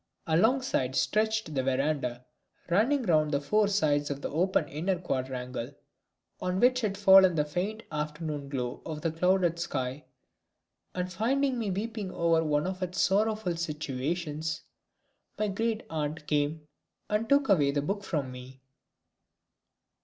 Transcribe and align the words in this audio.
Alongside 0.25 0.95
stretched 0.95 1.53
the 1.53 1.61
verandah 1.61 2.25
running 2.71 3.03
round 3.03 3.31
the 3.31 3.39
four 3.39 3.67
sides 3.67 4.09
of 4.09 4.19
the 4.23 4.29
open 4.31 4.67
inner 4.67 4.97
quadrangle, 4.97 5.73
on 6.41 6.59
which 6.59 6.81
had 6.81 6.97
fallen 6.97 7.35
the 7.35 7.45
faint 7.45 7.83
afternoon 7.91 8.49
glow 8.49 8.81
of 8.83 9.01
the 9.01 9.11
clouded 9.11 9.59
sky, 9.59 10.03
and 10.95 11.13
finding 11.13 11.59
me 11.59 11.69
weeping 11.69 12.09
over 12.11 12.43
one 12.43 12.65
of 12.65 12.81
its 12.81 12.99
sorrowful 12.99 13.55
situations 13.55 14.63
my 15.37 15.47
great 15.47 15.85
aunt 15.91 16.25
came 16.25 16.65
and 17.07 17.29
took 17.29 17.47
away 17.47 17.69
the 17.69 17.83
book 17.83 18.03
from 18.03 18.31
me. 18.31 18.59